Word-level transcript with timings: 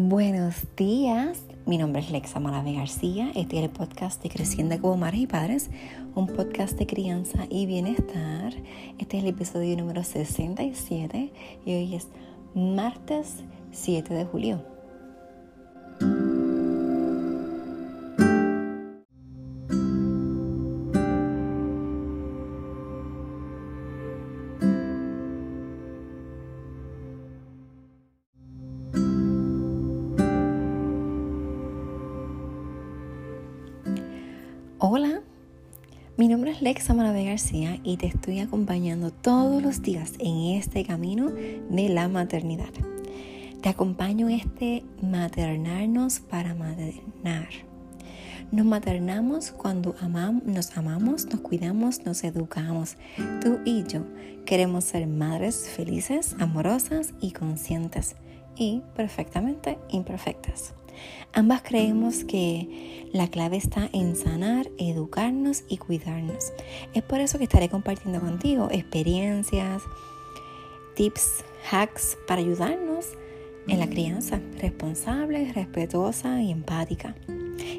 Buenos 0.00 0.54
días, 0.76 1.42
mi 1.66 1.76
nombre 1.76 2.00
es 2.00 2.12
Lexa 2.12 2.38
Malave 2.38 2.74
García, 2.74 3.32
este 3.34 3.58
es 3.58 3.64
el 3.64 3.70
podcast 3.70 4.22
de 4.22 4.28
Creciendo 4.28 4.80
como 4.80 4.96
Madres 4.96 5.22
y 5.22 5.26
Padres, 5.26 5.70
un 6.14 6.28
podcast 6.28 6.78
de 6.78 6.86
crianza 6.86 7.46
y 7.50 7.66
bienestar. 7.66 8.54
Este 9.00 9.16
es 9.16 9.24
el 9.24 9.30
episodio 9.30 9.76
número 9.76 10.04
67 10.04 11.32
y 11.66 11.72
hoy 11.74 11.96
es 11.96 12.06
martes 12.54 13.42
7 13.72 14.14
de 14.14 14.24
julio. 14.24 14.77
Mi 36.28 36.32
nombre 36.32 36.50
es 36.50 36.60
Lexa 36.60 36.92
Maravé 36.92 37.24
García 37.24 37.80
y 37.84 37.96
te 37.96 38.06
estoy 38.06 38.40
acompañando 38.40 39.10
todos 39.10 39.62
los 39.62 39.80
días 39.80 40.12
en 40.18 40.58
este 40.58 40.84
camino 40.84 41.30
de 41.30 41.88
la 41.88 42.06
maternidad. 42.08 42.68
Te 43.62 43.70
acompaño 43.70 44.28
este 44.28 44.84
maternarnos 45.00 46.20
para 46.20 46.54
maternar. 46.54 47.48
Nos 48.52 48.66
maternamos 48.66 49.52
cuando 49.52 49.94
nos 50.44 50.76
amamos, 50.76 51.24
nos 51.24 51.40
cuidamos, 51.40 52.04
nos 52.04 52.22
educamos. 52.22 52.98
Tú 53.40 53.60
y 53.64 53.84
yo 53.84 54.02
queremos 54.44 54.84
ser 54.84 55.06
madres 55.06 55.70
felices, 55.74 56.36
amorosas 56.38 57.14
y 57.22 57.30
conscientes 57.30 58.16
y 58.54 58.82
perfectamente 58.94 59.78
imperfectas. 59.88 60.74
Ambas 61.32 61.62
creemos 61.62 62.24
que 62.24 63.08
la 63.12 63.28
clave 63.28 63.56
está 63.56 63.88
en 63.92 64.16
sanar, 64.16 64.70
educarnos 64.78 65.64
y 65.68 65.76
cuidarnos. 65.76 66.52
Es 66.94 67.02
por 67.02 67.20
eso 67.20 67.38
que 67.38 67.44
estaré 67.44 67.68
compartiendo 67.68 68.20
contigo 68.20 68.68
experiencias, 68.70 69.82
tips, 70.94 71.44
hacks 71.70 72.18
para 72.26 72.40
ayudarnos 72.40 73.06
en 73.68 73.80
la 73.80 73.88
crianza 73.88 74.40
responsable, 74.60 75.52
respetuosa 75.52 76.42
y 76.42 76.50
empática. 76.50 77.14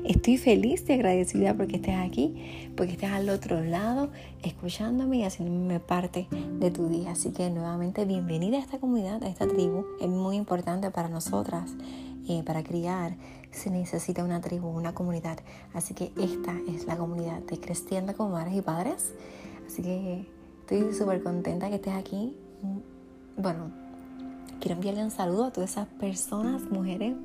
Estoy 0.06 0.38
feliz 0.38 0.86
y 0.88 0.94
agradecida 0.94 1.54
porque 1.54 1.78
estés 1.78 1.96
aquí, 1.96 2.72
porque 2.76 2.94
estés 2.94 3.12
al 3.12 3.30
otro 3.30 3.64
lado 3.64 4.10
escuchándome 4.44 5.18
y 5.18 5.24
haciéndome 5.24 5.80
parte 5.80 6.28
de 6.60 6.72
tu 6.72 6.88
día. 6.88 7.12
Así 7.12 7.32
que 7.32 7.50
nuevamente 7.50 8.06
bienvenida 8.06 8.58
a 8.58 8.62
esta 8.62 8.80
comunidad, 8.80 9.24
a 9.24 9.28
esta 9.28 9.48
tribu. 9.48 9.86
Es 10.00 10.08
muy 10.08 10.36
importante 10.36 10.92
para 10.92 11.10
nosotras 11.10 11.72
eh, 12.30 12.44
para 12.46 12.64
criar 12.64 13.16
se 13.52 13.72
necesita 13.72 14.24
una 14.24 14.40
tribu, 14.40 14.68
una 14.68 14.94
comunidad. 14.94 15.40
Así 15.74 15.96
que 15.96 16.12
esta 16.16 16.54
es 16.68 16.86
la 16.86 16.96
comunidad 16.96 17.42
de 17.42 17.60
Creciendo 17.60 18.16
como 18.16 18.30
Madres 18.30 18.56
y 18.56 18.62
Padres. 18.62 19.14
Así 19.66 19.82
que 19.82 20.28
estoy 20.62 20.94
súper 20.94 21.24
contenta 21.24 21.70
que 21.70 21.76
estés 21.76 21.96
aquí. 21.96 22.38
Bueno, 23.36 23.72
quiero 24.60 24.76
enviarle 24.76 25.04
un 25.04 25.12
saludo 25.12 25.46
a 25.46 25.52
todas 25.52 25.72
esas 25.72 25.88
personas, 25.88 26.70
mujeres 26.70 27.16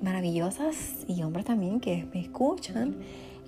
maravillosas 0.00 1.04
y 1.08 1.22
hombres 1.24 1.46
también 1.46 1.80
que 1.80 2.08
me 2.14 2.20
escuchan 2.20 2.96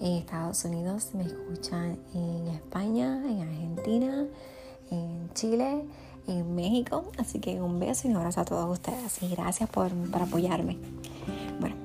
en 0.00 0.12
Estados 0.14 0.64
Unidos, 0.64 1.11
me 1.14 1.22
escuchan 1.22 1.98
en 2.14 2.48
España, 2.48 3.23
en 3.24 3.41
Argentina, 3.42 4.27
en 4.91 5.30
Chile 5.35 5.85
en 6.27 6.55
México. 6.55 7.05
Así 7.18 7.39
que 7.40 7.61
un 7.61 7.79
beso 7.79 8.08
y 8.08 8.11
un 8.11 8.17
abrazo 8.17 8.40
a 8.40 8.45
todos 8.45 8.70
ustedes 8.70 9.23
y 9.23 9.29
gracias 9.29 9.68
por, 9.68 9.90
apoyarme. 10.12 10.79
Bueno, 11.61 11.77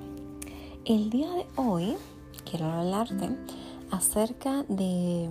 el 0.86 1.10
día 1.10 1.30
de 1.32 1.46
hoy 1.56 1.96
quiero 2.50 2.66
hablarte 2.66 3.30
acerca 3.92 4.64
de 4.68 5.28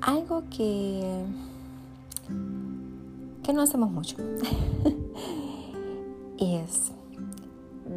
algo 0.00 0.44
que, 0.50 1.24
que 3.42 3.52
no 3.52 3.62
hacemos 3.62 3.90
mucho. 3.90 4.16
y 6.38 6.56
es 6.56 6.92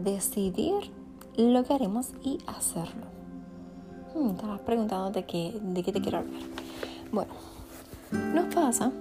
decidir 0.03 0.91
lo 1.37 1.63
que 1.63 1.73
haremos 1.73 2.09
y 2.23 2.39
hacerlo. 2.47 3.07
Hmm, 4.15 4.35
te 4.35 4.45
has 4.45 4.59
preguntado 4.61 5.11
de 5.11 5.25
qué, 5.25 5.59
de 5.61 5.83
qué 5.83 5.91
te 5.91 6.01
quiero 6.01 6.19
hablar. 6.19 6.41
Bueno, 7.11 7.33
nos 8.11 8.53
pasa 8.53 8.91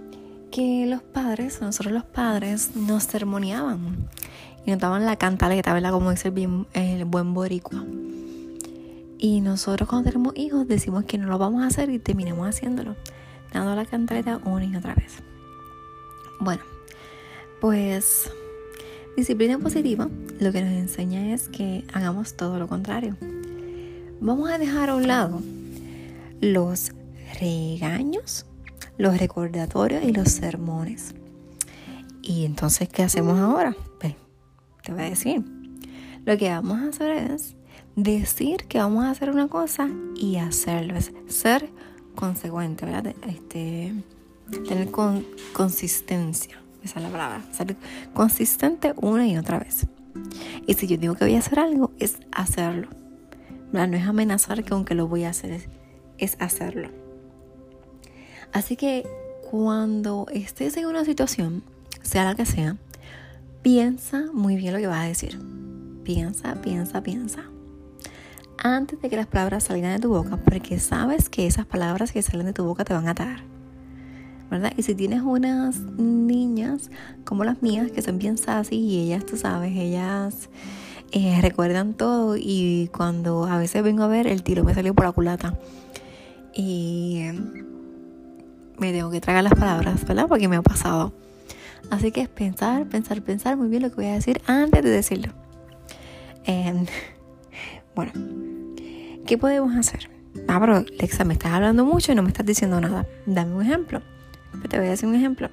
los 0.86 1.02
padres, 1.02 1.60
nosotros 1.60 1.92
los 1.92 2.04
padres, 2.04 2.74
nos 2.74 3.04
sermoneaban 3.04 4.08
y 4.66 4.70
nos 4.70 4.80
daban 4.80 5.04
la 5.04 5.16
cantaleta, 5.16 5.72
¿verdad? 5.72 5.92
Como 5.92 6.10
dice 6.10 6.32
el, 6.72 7.04
buen 7.04 7.32
boricua. 7.32 7.84
Y 9.18 9.40
nosotros 9.40 9.88
cuando 9.88 10.10
tenemos 10.10 10.36
hijos 10.36 10.66
decimos 10.66 11.04
que 11.04 11.18
no 11.18 11.28
lo 11.28 11.38
vamos 11.38 11.62
a 11.62 11.66
hacer 11.66 11.90
y 11.90 11.98
terminamos 11.98 12.48
haciéndolo, 12.48 12.96
dando 13.52 13.74
la 13.74 13.84
cantaleta 13.84 14.40
una 14.44 14.64
y 14.64 14.74
otra 14.74 14.94
vez. 14.94 15.22
Bueno, 16.40 16.62
pues 17.60 18.30
disciplina 19.16 19.58
positiva 19.58 20.08
lo 20.40 20.52
que 20.52 20.62
nos 20.62 20.72
enseña 20.72 21.34
es 21.34 21.48
que 21.48 21.84
hagamos 21.92 22.34
todo 22.36 22.58
lo 22.58 22.66
contrario. 22.68 23.16
Vamos 24.20 24.50
a 24.50 24.58
dejar 24.58 24.90
a 24.90 24.96
un 24.96 25.06
lado 25.06 25.40
los 26.40 26.92
regaños 27.40 28.44
los 28.98 29.16
recordatorios 29.16 30.04
y 30.04 30.12
los 30.12 30.28
sermones. 30.28 31.14
Y 32.20 32.44
entonces, 32.44 32.88
¿qué 32.88 33.04
hacemos 33.04 33.38
ahora? 33.38 33.74
Pues, 34.00 34.14
te 34.82 34.92
voy 34.92 35.02
a 35.02 35.10
decir. 35.10 35.42
Lo 36.26 36.36
que 36.36 36.50
vamos 36.50 36.78
a 36.78 36.88
hacer 36.88 37.30
es 37.32 37.54
decir 37.96 38.64
que 38.68 38.78
vamos 38.78 39.04
a 39.04 39.10
hacer 39.10 39.30
una 39.30 39.48
cosa 39.48 39.88
y 40.14 40.36
hacerlo. 40.36 40.96
Es 40.96 41.12
ser 41.28 41.70
consecuente, 42.14 42.84
¿verdad? 42.84 43.14
Este, 43.26 43.94
tener 44.68 44.90
consistencia. 45.52 46.60
Esa 46.82 46.98
es 46.98 47.02
la 47.04 47.10
palabra. 47.10 47.42
Ser 47.52 47.76
consistente 48.12 48.92
una 48.96 49.26
y 49.26 49.38
otra 49.38 49.58
vez. 49.58 49.86
Y 50.66 50.74
si 50.74 50.86
yo 50.86 50.96
digo 50.96 51.14
que 51.14 51.24
voy 51.24 51.36
a 51.36 51.38
hacer 51.38 51.60
algo, 51.60 51.92
es 51.98 52.18
hacerlo. 52.32 52.88
No 53.72 53.82
es 53.82 54.06
amenazar 54.06 54.64
que 54.64 54.74
aunque 54.74 54.94
lo 54.94 55.06
voy 55.06 55.24
a 55.24 55.30
hacer, 55.30 55.52
es, 55.52 55.68
es 56.18 56.36
hacerlo. 56.40 56.90
Así 58.52 58.76
que 58.76 59.06
cuando 59.50 60.26
estés 60.32 60.76
en 60.76 60.86
una 60.86 61.04
situación, 61.04 61.62
sea 62.02 62.24
la 62.24 62.34
que 62.34 62.46
sea, 62.46 62.76
piensa 63.62 64.24
muy 64.32 64.56
bien 64.56 64.72
lo 64.72 64.78
que 64.78 64.86
vas 64.86 65.04
a 65.04 65.08
decir. 65.08 65.38
Piensa, 66.04 66.54
piensa, 66.62 67.02
piensa. 67.02 67.44
Antes 68.56 69.00
de 69.00 69.08
que 69.08 69.16
las 69.16 69.26
palabras 69.26 69.64
salgan 69.64 69.94
de 69.94 70.00
tu 70.00 70.08
boca, 70.08 70.36
porque 70.36 70.78
sabes 70.80 71.28
que 71.28 71.46
esas 71.46 71.66
palabras 71.66 72.12
que 72.12 72.22
salen 72.22 72.46
de 72.46 72.52
tu 72.52 72.64
boca 72.64 72.84
te 72.84 72.94
van 72.94 73.06
a 73.06 73.12
atar. 73.12 73.40
¿verdad? 74.50 74.72
Y 74.76 74.82
si 74.82 74.94
tienes 74.94 75.22
unas 75.22 75.78
niñas 75.98 76.90
como 77.24 77.44
las 77.44 77.62
mías 77.62 77.90
que 77.90 78.02
son 78.02 78.18
bien 78.18 78.38
sassy 78.38 78.76
y 78.76 79.00
ellas, 79.00 79.26
tú 79.26 79.36
sabes, 79.36 79.76
ellas 79.76 80.48
eh, 81.12 81.38
recuerdan 81.42 81.94
todo 81.94 82.36
y 82.36 82.90
cuando 82.96 83.44
a 83.44 83.58
veces 83.58 83.82
vengo 83.82 84.04
a 84.04 84.08
ver 84.08 84.26
el 84.26 84.42
tiro 84.42 84.64
me 84.64 84.74
salió 84.74 84.94
por 84.94 85.04
la 85.04 85.12
culata. 85.12 85.58
Y 86.54 87.20
me 88.78 88.92
tengo 88.92 89.10
que 89.10 89.20
tragar 89.20 89.44
las 89.44 89.54
palabras, 89.54 90.04
¿verdad? 90.04 90.26
Porque 90.28 90.48
me 90.48 90.56
ha 90.56 90.62
pasado. 90.62 91.12
Así 91.90 92.12
que 92.12 92.20
es 92.20 92.28
pensar, 92.28 92.86
pensar, 92.86 93.22
pensar 93.22 93.56
muy 93.56 93.68
bien 93.68 93.82
lo 93.82 93.90
que 93.90 93.96
voy 93.96 94.06
a 94.06 94.14
decir 94.14 94.40
antes 94.46 94.82
de 94.82 94.90
decirlo. 94.90 95.32
bueno, 97.94 98.12
¿qué 99.26 99.38
podemos 99.38 99.76
hacer? 99.76 100.10
Ah, 100.46 100.58
pero 100.60 100.84
Lexa, 100.98 101.24
me 101.24 101.34
estás 101.34 101.52
hablando 101.52 101.84
mucho 101.84 102.12
y 102.12 102.14
no 102.14 102.22
me 102.22 102.28
estás 102.28 102.46
diciendo 102.46 102.80
nada. 102.80 103.06
Dame 103.26 103.54
un 103.54 103.62
ejemplo. 103.62 104.02
Te 104.68 104.78
voy 104.78 104.86
a 104.86 104.90
decir 104.90 105.08
un 105.08 105.14
ejemplo. 105.14 105.50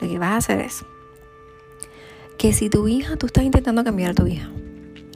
Lo 0.00 0.08
que 0.08 0.18
vas 0.18 0.30
a 0.30 0.36
hacer 0.36 0.60
es 0.60 0.84
que 2.38 2.52
si 2.52 2.68
tu 2.68 2.88
hija, 2.88 3.16
tú 3.16 3.26
estás 3.26 3.44
intentando 3.44 3.84
cambiar 3.84 4.10
a 4.10 4.14
tu 4.14 4.26
hija, 4.26 4.50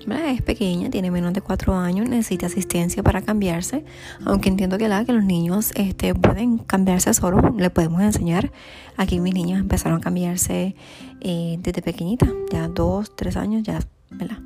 es 0.06 0.42
pequeña, 0.42 0.90
tiene 0.90 1.10
menos 1.10 1.32
de 1.32 1.40
cuatro 1.40 1.74
años, 1.74 2.08
necesita 2.08 2.46
asistencia 2.46 3.02
para 3.02 3.22
cambiarse, 3.22 3.84
aunque 4.24 4.48
entiendo 4.48 4.78
que, 4.78 4.88
la, 4.88 5.04
que 5.04 5.12
los 5.12 5.24
niños 5.24 5.72
este, 5.74 6.14
pueden 6.14 6.58
cambiarse 6.58 7.12
solos, 7.14 7.42
le 7.56 7.70
podemos 7.70 8.00
enseñar. 8.02 8.50
Aquí 8.96 9.20
mis 9.20 9.34
niños 9.34 9.60
empezaron 9.60 9.98
a 9.98 10.00
cambiarse 10.00 10.74
eh, 11.20 11.58
desde 11.60 11.82
pequeñita, 11.82 12.28
ya 12.50 12.68
dos, 12.68 13.14
tres 13.16 13.36
años, 13.36 13.62
ya, 13.62 13.80
¿verdad? 14.10 14.38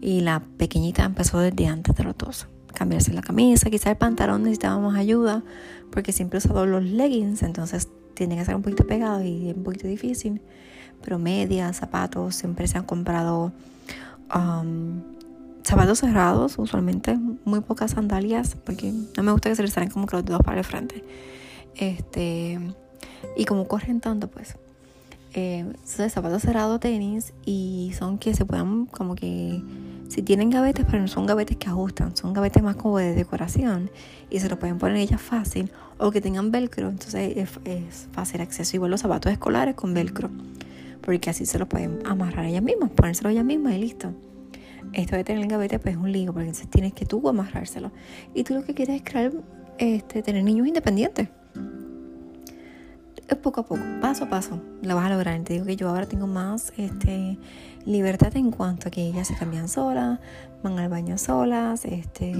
Y 0.00 0.20
la 0.20 0.40
pequeñita 0.40 1.04
empezó 1.04 1.38
desde 1.38 1.66
antes 1.66 1.94
de 1.94 2.04
los. 2.04 2.46
Cambiarse 2.74 3.12
la 3.12 3.22
camisa, 3.22 3.70
quizá 3.70 3.90
el 3.90 3.96
pantalón 3.96 4.42
necesitábamos 4.42 4.96
ayuda, 4.96 5.44
porque 5.92 6.10
siempre 6.12 6.38
he 6.38 6.40
usado 6.40 6.66
los 6.66 6.82
leggings, 6.82 7.42
entonces 7.44 7.88
tienen 8.14 8.38
que 8.38 8.44
ser 8.44 8.56
un 8.56 8.62
poquito 8.62 8.84
pegados 8.84 9.24
y 9.24 9.52
un 9.56 9.62
poquito 9.62 9.86
difícil. 9.86 10.40
Pero 11.02 11.18
medias, 11.18 11.76
zapatos, 11.76 12.34
siempre 12.34 12.66
se 12.66 12.78
han 12.78 12.84
comprado 12.84 13.52
um, 14.34 15.02
zapatos 15.64 15.98
cerrados, 15.98 16.58
usualmente 16.58 17.18
muy 17.44 17.60
pocas 17.60 17.92
sandalias, 17.92 18.56
porque 18.64 18.92
no 19.16 19.22
me 19.22 19.32
gusta 19.32 19.48
que 19.48 19.56
se 19.56 19.62
les 19.62 19.72
salen 19.72 19.90
como 19.90 20.06
que 20.06 20.16
los 20.16 20.24
dedos 20.24 20.42
para 20.42 20.58
el 20.58 20.64
frente. 20.64 21.04
Este, 21.74 22.60
y 23.36 23.44
como 23.46 23.66
corren 23.66 24.00
tanto, 24.00 24.28
pues 24.28 24.56
eh, 25.34 25.66
zapatos 25.84 26.42
cerrados, 26.42 26.78
tenis, 26.80 27.32
y 27.44 27.92
son 27.98 28.18
que 28.18 28.34
se 28.34 28.44
puedan 28.44 28.86
como 28.86 29.16
que 29.16 29.62
si 30.08 30.22
tienen 30.22 30.50
gavetes, 30.50 30.86
pero 30.86 31.00
no 31.00 31.08
son 31.08 31.26
gavetes 31.26 31.56
que 31.56 31.68
ajustan, 31.68 32.16
son 32.16 32.32
gavetes 32.32 32.62
más 32.62 32.76
como 32.76 32.98
de 32.98 33.14
decoración 33.14 33.90
y 34.30 34.38
se 34.38 34.48
lo 34.48 34.58
pueden 34.58 34.78
poner 34.78 34.96
ellas 34.96 35.20
fácil 35.20 35.72
o 35.98 36.12
que 36.12 36.20
tengan 36.20 36.52
velcro, 36.52 36.88
entonces 36.88 37.36
es, 37.64 38.08
fácil 38.12 38.40
acceso. 38.40 38.76
Igual 38.76 38.92
los 38.92 39.00
zapatos 39.00 39.32
escolares 39.32 39.74
con 39.74 39.92
velcro, 39.92 40.30
porque 41.04 41.30
así 41.30 41.46
se 41.46 41.58
los 41.58 41.68
pueden 41.68 41.98
amarrar 42.06 42.46
ellas 42.46 42.62
mismas, 42.62 42.90
ponérselo 42.90 43.30
ellas 43.30 43.44
mismas 43.44 43.74
y 43.74 43.78
listo. 43.78 44.12
Esto 44.92 45.16
de 45.16 45.24
tener 45.24 45.42
el 45.42 45.48
gavete 45.48 45.78
pues 45.78 45.96
es 45.96 46.00
un 46.00 46.12
lío, 46.12 46.32
porque 46.32 46.48
entonces 46.48 46.70
tienes 46.70 46.92
que 46.92 47.04
tú 47.04 47.28
amarrárselo. 47.28 47.90
Y 48.34 48.44
tú 48.44 48.54
lo 48.54 48.64
que 48.64 48.74
quieres 48.74 48.96
es 48.96 49.02
crear, 49.02 49.32
este, 49.78 50.22
tener 50.22 50.44
niños 50.44 50.66
independientes 50.66 51.28
es 53.28 53.36
poco 53.38 53.60
a 53.60 53.64
poco, 53.64 53.80
paso 54.00 54.24
a 54.24 54.28
paso, 54.28 54.60
lo 54.82 54.96
vas 54.96 55.06
a 55.06 55.10
lograr. 55.10 55.40
Te 55.42 55.54
digo 55.54 55.64
que 55.64 55.76
yo 55.76 55.88
ahora 55.88 56.06
tengo 56.06 56.26
más 56.26 56.72
este, 56.76 57.38
libertad 57.86 58.36
en 58.36 58.50
cuanto 58.50 58.88
a 58.88 58.90
que 58.90 59.02
ellas 59.02 59.28
se 59.28 59.34
cambian 59.34 59.68
solas, 59.68 60.20
van 60.62 60.78
al 60.78 60.88
baño 60.88 61.18
solas, 61.18 61.84
este, 61.84 62.32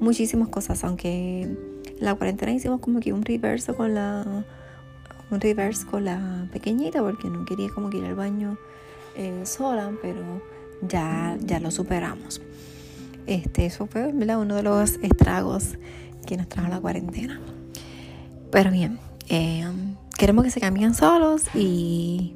muchísimas 0.00 0.48
cosas. 0.48 0.84
Aunque 0.84 1.56
la 1.98 2.14
cuarentena 2.14 2.52
hicimos 2.52 2.80
como 2.80 3.00
que 3.00 3.12
un 3.12 3.24
reverso 3.24 3.74
con 3.74 3.94
la, 3.94 4.44
un 5.32 5.40
reverse 5.40 5.86
con 5.86 6.04
la 6.04 6.46
pequeñita 6.52 7.02
porque 7.02 7.28
no 7.28 7.44
quería 7.44 7.70
como 7.70 7.90
que 7.90 7.98
ir 7.98 8.04
al 8.04 8.14
baño 8.14 8.58
eh, 9.16 9.42
sola, 9.44 9.92
pero 10.00 10.42
ya, 10.82 11.36
ya 11.40 11.60
lo 11.60 11.70
superamos. 11.70 12.40
Este, 13.26 13.66
eso 13.66 13.86
fue 13.86 14.06
uno 14.06 14.54
de 14.54 14.62
los 14.62 14.98
estragos 15.02 15.78
que 16.26 16.36
nos 16.36 16.48
trajo 16.48 16.68
la 16.68 16.80
cuarentena. 16.80 17.40
Pero 18.50 18.70
bien, 18.70 18.98
eh, 19.28 19.64
queremos 20.18 20.44
que 20.44 20.50
se 20.50 20.60
cambien 20.60 20.94
solos 20.94 21.42
y 21.54 22.34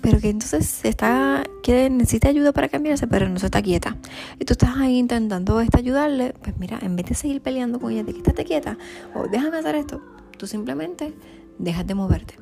pero 0.00 0.20
que 0.20 0.28
entonces 0.28 0.84
está 0.84 1.44
que 1.62 1.88
necesita 1.88 2.28
ayuda 2.28 2.52
para 2.52 2.68
cambiarse 2.68 3.06
pero 3.06 3.26
no 3.26 3.38
se 3.38 3.46
está 3.46 3.62
quieta 3.62 3.96
y 4.38 4.44
tú 4.44 4.52
estás 4.52 4.76
ahí 4.76 4.98
intentando 4.98 5.60
este, 5.60 5.78
ayudarle 5.78 6.34
pues 6.42 6.58
mira 6.58 6.78
en 6.82 6.94
vez 6.94 7.06
de 7.06 7.14
seguir 7.14 7.40
peleando 7.40 7.80
con 7.80 7.90
ella 7.90 8.04
de 8.04 8.12
que 8.12 8.18
estate 8.18 8.44
quieta 8.44 8.76
o 9.14 9.28
déjame 9.28 9.56
hacer 9.56 9.76
esto 9.76 10.02
tú 10.36 10.46
simplemente 10.46 11.14
dejas 11.58 11.86
de 11.86 11.94
moverte. 11.94 12.34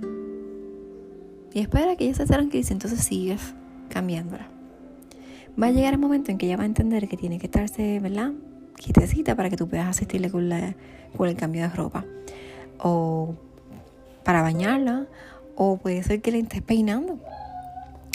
Y 1.53 1.61
espera 1.61 1.97
que 1.97 2.05
ella 2.05 2.15
se 2.15 2.27
tranquilice 2.27 2.73
entonces 2.73 3.01
sigues 3.01 3.55
cambiándola 3.89 4.49
va 5.61 5.67
a 5.67 5.71
llegar 5.71 5.93
el 5.95 5.99
momento 5.99 6.31
en 6.31 6.39
que 6.39 6.47
ella 6.47 6.57
va 6.57 6.63
a 6.63 6.67
entender 6.67 7.09
que 7.09 7.17
tiene 7.17 7.39
que 7.39 7.47
estarse 7.47 8.01
verdad 8.01 8.33
quietecita 8.77 9.37
para 9.37 9.51
que 9.51 9.57
tú 9.57 9.69
puedas 9.69 9.87
asistirle 9.87 10.31
con, 10.31 10.49
la, 10.49 10.75
con 11.17 11.29
el 11.29 11.37
cambio 11.37 11.63
de 11.63 11.69
ropa. 11.69 12.05
O 12.79 13.35
para 14.25 14.43
bañarla 14.43 15.07
o 15.57 15.77
puede 15.77 16.03
ser 16.03 16.23
que 16.23 16.33
le 16.33 16.41
estés 16.41 16.63
peinando. 16.63 17.19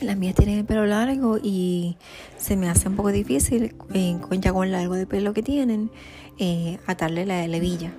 Las 0.02 0.18
mías 0.18 0.36
tienen 0.36 0.60
el 0.60 0.66
pelo 0.66 0.86
largo 0.86 1.40
y 1.42 1.98
se 2.38 2.56
me 2.56 2.70
hace 2.70 2.88
un 2.88 2.96
poco 2.96 3.12
difícil, 3.12 3.76
eh, 3.94 4.20
ya 4.40 4.54
con 4.54 4.72
largo 4.72 4.96
de 4.96 5.08
pelo 5.08 5.34
que 5.34 5.42
tienen, 5.42 5.90
eh, 6.38 6.78
atarle 6.86 7.26
la 7.26 7.48
levilla 7.48 7.92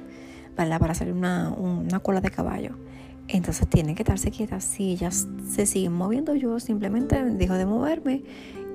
para 0.54 0.76
hacer 0.76 1.12
una, 1.12 1.50
una 1.50 2.00
cola 2.00 2.20
de 2.20 2.30
caballo. 2.30 2.76
Entonces 3.28 3.68
tienen 3.68 3.94
que 3.94 4.02
estarse 4.02 4.30
quietas. 4.30 4.64
Si 4.64 4.92
ellas 4.92 5.28
se 5.48 5.66
siguen 5.66 5.92
moviendo, 5.92 6.34
yo 6.34 6.58
simplemente 6.60 7.22
dejo 7.22 7.54
de 7.54 7.66
moverme 7.66 8.22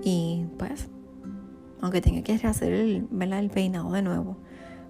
y 0.03 0.45
pues, 0.57 0.89
aunque 1.81 2.01
tenga 2.01 2.21
que 2.21 2.33
hacer 2.45 2.73
el, 2.73 3.07
el 3.11 3.49
peinado 3.49 3.91
de 3.91 4.01
nuevo 4.01 4.37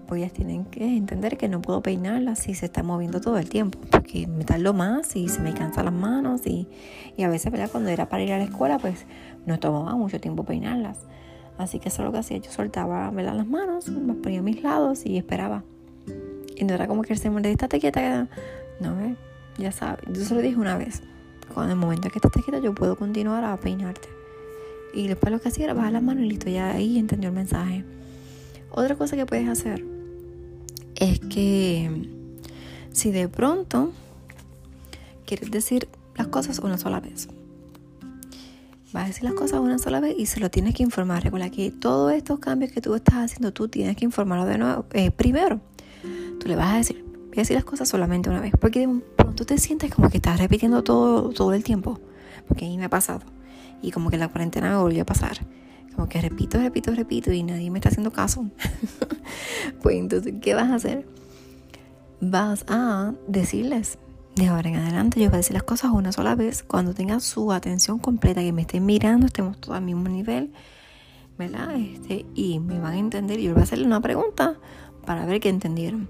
pues 0.06 0.20
ellas 0.20 0.32
tienen 0.32 0.64
que 0.66 0.84
entender 0.84 1.36
que 1.36 1.48
no 1.48 1.60
puedo 1.62 1.82
peinarlas 1.82 2.40
si 2.40 2.54
se 2.54 2.66
está 2.66 2.82
moviendo 2.82 3.20
todo 3.20 3.38
el 3.38 3.48
tiempo, 3.48 3.78
porque 3.90 4.26
me 4.26 4.44
tardo 4.44 4.74
más 4.74 5.16
y 5.16 5.28
se 5.28 5.40
me 5.40 5.54
cansan 5.54 5.86
las 5.86 5.94
manos 5.94 6.46
y, 6.46 6.68
a 7.22 7.28
veces, 7.28 7.50
¿verdad? 7.50 7.70
Cuando 7.70 7.90
era 7.90 8.08
para 8.08 8.22
ir 8.22 8.32
a 8.32 8.38
la 8.38 8.44
escuela, 8.44 8.78
pues 8.78 9.06
no 9.46 9.58
tomaba 9.58 9.96
mucho 9.96 10.20
tiempo 10.20 10.44
peinarlas. 10.44 10.98
Así 11.58 11.78
que 11.78 11.88
eso 11.88 12.02
es 12.02 12.06
lo 12.06 12.12
que 12.12 12.18
hacía, 12.18 12.38
yo 12.38 12.50
soltaba 12.50 13.10
¿verdad? 13.10 13.34
las 13.34 13.46
manos, 13.46 13.88
las 13.88 14.16
ponía 14.16 14.40
a 14.40 14.42
mis 14.42 14.62
lados 14.62 15.06
y 15.06 15.16
esperaba. 15.16 15.64
Y 16.56 16.64
no 16.64 16.74
era 16.74 16.86
como 16.86 17.02
que 17.02 17.16
se 17.16 17.30
me 17.30 17.42
quieta, 17.56 18.28
no, 18.80 19.00
¿eh? 19.00 19.16
Ya 19.58 19.72
sabes, 19.72 20.04
yo 20.12 20.24
se 20.24 20.34
lo 20.34 20.40
dije 20.40 20.56
una 20.56 20.76
vez, 20.76 21.02
cuando 21.52 21.72
en 21.72 21.78
el 21.78 21.80
momento 21.80 22.10
que 22.10 22.18
estás 22.18 22.32
quieta 22.32 22.58
yo 22.58 22.74
puedo 22.74 22.96
continuar 22.96 23.44
a 23.44 23.56
peinarte. 23.56 24.08
Y 24.92 25.08
después 25.08 25.32
lo 25.32 25.40
que 25.40 25.48
hacía 25.48 25.64
era 25.64 25.74
bajar 25.74 25.92
las 25.92 26.02
manos 26.02 26.24
y 26.24 26.28
listo, 26.28 26.48
ya 26.48 26.70
ahí 26.70 26.98
entendió 26.98 27.28
el 27.30 27.34
mensaje. 27.34 27.84
Otra 28.70 28.96
cosa 28.96 29.16
que 29.16 29.26
puedes 29.26 29.48
hacer 29.48 29.84
es 30.96 31.20
que 31.20 32.08
si 32.92 33.10
de 33.10 33.28
pronto 33.28 33.92
quieres 35.26 35.50
decir 35.50 35.88
las 36.16 36.28
cosas 36.28 36.60
una 36.60 36.78
sola 36.78 37.00
vez, 37.00 37.28
vas 38.92 39.04
a 39.04 39.06
decir 39.08 39.24
las 39.24 39.34
cosas 39.34 39.58
una 39.58 39.78
sola 39.78 39.98
vez 39.98 40.14
y 40.16 40.26
se 40.26 40.38
lo 40.38 40.50
tienes 40.50 40.74
que 40.74 40.84
informar. 40.84 41.24
Recuerda 41.24 41.50
que 41.50 41.72
todos 41.72 42.12
estos 42.12 42.38
cambios 42.38 42.70
que 42.70 42.80
tú 42.80 42.94
estás 42.94 43.16
haciendo, 43.16 43.52
tú 43.52 43.66
tienes 43.68 43.96
que 43.96 44.04
informarlo 44.04 44.46
de 44.46 44.58
nuevo. 44.58 44.86
Eh, 44.92 45.10
primero, 45.10 45.60
tú 46.38 46.46
le 46.46 46.54
vas 46.54 46.74
a 46.74 46.76
decir, 46.78 47.04
voy 47.04 47.34
a 47.34 47.40
decir 47.40 47.56
las 47.56 47.64
cosas 47.64 47.88
solamente 47.88 48.30
una 48.30 48.40
vez, 48.40 48.52
porque 48.60 48.88
pronto 49.34 49.46
te 49.52 49.58
sientes 49.58 49.92
como 49.92 50.10
que 50.10 50.18
estás 50.18 50.38
repitiendo 50.38 50.84
todo, 50.84 51.30
todo 51.30 51.54
el 51.54 51.64
tiempo, 51.64 51.98
porque 52.46 52.66
a 52.66 52.68
mí 52.68 52.78
me 52.78 52.84
ha 52.84 52.88
pasado 52.88 53.22
y 53.82 53.90
como 53.90 54.08
que 54.08 54.16
la 54.16 54.28
cuarentena 54.28 54.70
me 54.70 54.76
volvió 54.76 55.02
a 55.02 55.04
pasar. 55.04 55.38
Como 55.96 56.08
que 56.08 56.20
repito, 56.20 56.58
repito, 56.58 56.94
repito 56.94 57.32
y 57.32 57.42
nadie 57.42 57.68
me 57.68 57.80
está 57.80 57.88
haciendo 57.88 58.12
caso. 58.12 58.48
pues 59.82 59.96
entonces, 59.96 60.34
¿qué 60.40 60.54
vas 60.54 60.70
a 60.70 60.76
hacer? 60.76 61.08
Vas 62.20 62.64
a 62.68 63.12
decirles, 63.26 63.98
de 64.36 64.46
ahora 64.46 64.68
en 64.68 64.76
adelante 64.76 65.18
yo 65.18 65.26
voy 65.30 65.34
a 65.34 65.38
decir 65.38 65.54
las 65.54 65.64
cosas 65.64 65.90
una 65.90 66.12
sola 66.12 66.36
vez, 66.36 66.62
cuando 66.62 66.94
tengan 66.94 67.20
su 67.20 67.50
atención 67.50 67.98
completa, 67.98 68.40
que 68.40 68.52
me 68.52 68.62
estén 68.62 68.86
mirando, 68.86 69.26
estemos 69.26 69.60
todos 69.60 69.76
al 69.76 69.84
mismo 69.84 70.08
nivel, 70.08 70.52
¿verdad? 71.36 71.74
Este, 71.74 72.24
y 72.36 72.60
me 72.60 72.78
van 72.78 72.92
a 72.92 72.98
entender 72.98 73.40
yo 73.40 73.52
voy 73.52 73.62
a 73.62 73.64
hacerle 73.64 73.86
una 73.86 74.00
pregunta 74.00 74.60
para 75.04 75.26
ver 75.26 75.40
qué 75.40 75.48
entendieron. 75.48 76.08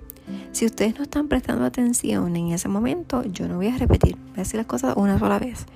Si 0.52 0.64
ustedes 0.64 0.96
no 0.96 1.02
están 1.02 1.28
prestando 1.28 1.64
atención 1.64 2.36
en 2.36 2.52
ese 2.52 2.68
momento, 2.68 3.22
yo 3.24 3.48
no 3.48 3.56
voy 3.56 3.68
a 3.68 3.76
repetir, 3.76 4.16
voy 4.16 4.34
a 4.36 4.38
decir 4.38 4.56
las 4.56 4.66
cosas 4.66 4.94
una 4.96 5.18
sola 5.18 5.38
vez. 5.38 5.66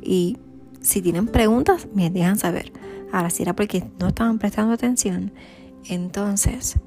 Y 0.00 0.38
si 0.80 1.00
tienen 1.02 1.26
preguntas, 1.26 1.88
me 1.94 2.10
dejan 2.10 2.38
saber. 2.38 2.72
Ahora, 3.12 3.30
si 3.30 3.42
era 3.42 3.54
porque 3.54 3.84
no 3.98 4.08
estaban 4.08 4.38
prestando 4.38 4.72
atención, 4.72 5.32
entonces 5.88 6.78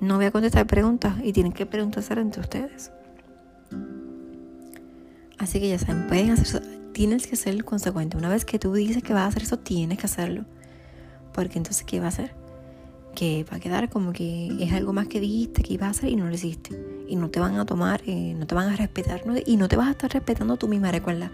no 0.00 0.16
voy 0.16 0.26
a 0.26 0.30
contestar 0.30 0.66
preguntas 0.66 1.14
y 1.22 1.32
tienen 1.32 1.52
que 1.52 1.66
preguntarse 1.66 2.12
entre 2.14 2.40
ustedes. 2.40 2.90
Así 5.38 5.60
que 5.60 5.68
ya 5.68 5.78
saben, 5.78 6.06
pueden 6.06 6.30
hacer. 6.30 6.62
Tienes 6.92 7.26
que 7.26 7.36
ser 7.36 7.64
consecuente. 7.64 8.16
Una 8.16 8.28
vez 8.28 8.44
que 8.44 8.58
tú 8.58 8.72
dices 8.72 9.02
que 9.02 9.12
vas 9.12 9.22
a 9.22 9.26
hacer 9.26 9.42
eso, 9.42 9.58
tienes 9.58 9.98
que 9.98 10.06
hacerlo. 10.06 10.44
Porque 11.32 11.58
entonces, 11.58 11.84
¿qué 11.84 11.98
va 11.98 12.06
a 12.06 12.08
hacer? 12.08 12.43
Que 13.14 13.44
va 13.50 13.56
a 13.56 13.60
quedar 13.60 13.88
como 13.90 14.12
que 14.12 14.48
es 14.60 14.72
algo 14.72 14.92
más 14.92 15.08
que 15.08 15.20
dijiste 15.20 15.62
que 15.62 15.74
ibas 15.74 15.88
a 15.88 15.90
hacer 15.90 16.10
y 16.10 16.16
no 16.16 16.26
lo 16.26 16.34
hiciste. 16.34 16.70
Y 17.08 17.16
no 17.16 17.30
te 17.30 17.40
van 17.40 17.56
a 17.56 17.66
tomar, 17.66 18.02
eh, 18.06 18.34
no 18.36 18.46
te 18.46 18.54
van 18.54 18.72
a 18.72 18.76
respetar 18.76 19.22
y 19.46 19.56
no 19.56 19.68
te 19.68 19.76
vas 19.76 19.88
a 19.88 19.90
estar 19.92 20.12
respetando 20.12 20.56
tú 20.56 20.68
misma. 20.68 20.90
Recuerda 20.90 21.30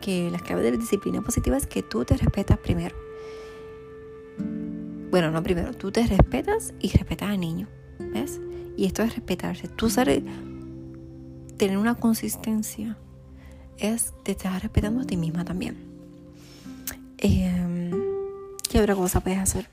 que 0.00 0.30
las 0.30 0.42
claves 0.42 0.64
de 0.64 0.72
la 0.72 0.76
disciplina 0.78 1.22
positiva 1.22 1.56
es 1.56 1.66
que 1.66 1.82
tú 1.82 2.04
te 2.04 2.16
respetas 2.16 2.58
primero. 2.58 2.96
Bueno, 5.10 5.30
no 5.30 5.42
primero, 5.42 5.72
tú 5.74 5.92
te 5.92 6.06
respetas 6.06 6.74
y 6.80 6.90
respetas 6.90 7.30
al 7.30 7.38
niño, 7.38 7.68
¿ves? 8.12 8.40
Y 8.76 8.86
esto 8.86 9.02
es 9.02 9.14
respetarse. 9.14 9.68
Tú 9.68 9.88
sabes 9.88 10.22
tener 11.56 11.78
una 11.78 11.94
consistencia 11.94 12.96
es 13.78 14.12
te 14.22 14.32
estás 14.32 14.62
respetando 14.62 15.02
a 15.02 15.04
ti 15.04 15.16
misma 15.16 15.44
también. 15.44 15.76
Em, 17.18 17.90
¿Qué 18.68 18.80
otra 18.80 18.94
cosa 18.94 19.20
puedes 19.20 19.38
hacer? 19.38 19.68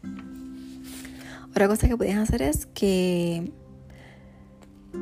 Otra 1.51 1.67
cosa 1.67 1.89
que 1.89 1.97
puedes 1.97 2.15
hacer 2.15 2.41
es 2.41 2.65
que 2.65 3.51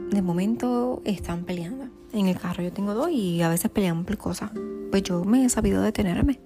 de 0.10 0.22
momento 0.24 1.00
están 1.06 1.46
peleando. 1.46 1.90
En 2.12 2.28
el 2.28 2.40
carro 2.40 2.64
yo 2.64 2.74
tengo 2.74 2.96
dos 2.96 3.12
y 3.12 3.44
a 3.44 3.50
veces 3.50 3.70
peleamos 3.70 4.08
por 4.08 4.18
cosas. 4.18 4.50
Pues 4.90 5.04
yo 5.04 5.24
me 5.24 5.46
he 5.46 5.50
sabido 5.50 5.84
detenerme. 5.84 6.40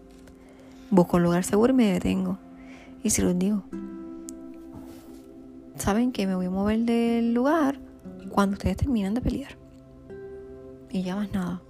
Busco 0.89 1.15
un 1.15 1.24
lugar 1.24 1.45
seguro 1.45 1.72
y 1.72 1.77
me 1.77 1.93
detengo. 1.93 2.38
Y 3.01 3.12
se 3.12 3.22
los 3.22 3.39
digo, 3.39 3.63
saben 5.77 6.12
que 6.12 6.27
me 6.27 6.36
voy 6.36 6.48
a 6.48 6.50
mover 6.50 6.79
del 6.79 7.33
lugar 7.33 7.79
cuando 8.29 8.55
ustedes 8.55 8.75
terminan 8.75 9.13
de 9.13 9.22
pelear. 9.22 9.57
Y 10.91 11.03
ya 11.03 11.15
más 11.15 11.31
nada. 11.31 11.62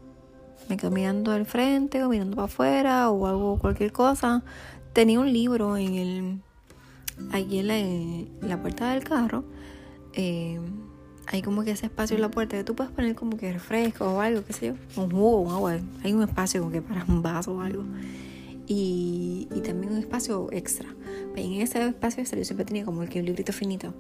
Me 0.70 0.78
quedo 0.78 0.90
mirando 0.90 1.32
al 1.32 1.46
frente 1.46 2.04
o 2.04 2.10
mirando 2.10 2.36
para 2.36 2.46
afuera 2.46 3.12
o 3.12 3.28
algo, 3.28 3.60
cualquier 3.60 3.92
cosa. 3.92 4.44
Tenía 4.92 5.20
un 5.20 5.32
libro 5.32 5.78
en 5.78 5.94
el, 5.94 6.42
allí 7.32 7.60
en 7.60 8.28
la, 8.42 8.62
puerta 8.62 8.92
del 8.94 9.04
carro. 9.04 9.44
Eh, 10.14 10.60
hay 11.28 11.42
como 11.42 11.64
que 11.64 11.72
ese 11.72 11.86
espacio 11.86 12.16
en 12.16 12.22
la 12.22 12.30
puerta 12.30 12.58
que 12.58 12.64
tú 12.64 12.76
puedes 12.76 12.92
poner 12.92 13.16
como 13.16 13.38
que 13.38 13.52
refresco 13.52 14.06
o 14.06 14.20
algo, 14.20 14.44
qué 14.46 14.54
sé 14.54 14.68
yo, 14.68 15.02
un 15.02 15.12
jugo, 15.12 15.42
un 15.42 15.52
agua. 15.52 15.80
Hay 16.04 16.14
un 16.14 16.24
espacio 16.24 16.62
como 16.62 16.72
que 16.72 16.82
para 16.82 17.06
un 17.06 17.22
vaso 17.22 17.56
o 17.56 17.62
algo 17.62 17.84
y, 18.68 19.48
también 19.64 19.94
un 19.94 20.00
espacio 20.00 20.50
extra. 20.52 20.88
En 21.36 21.54
ese 21.62 21.88
espacio 21.88 22.22
extra 22.22 22.38
yo 22.38 22.46
siempre 22.46 22.66
tenía 22.66 22.86
como 22.86 23.04
el 23.04 23.10
que 23.10 23.20
un 23.20 23.26
librito 23.26 23.54
finito. 23.54 23.94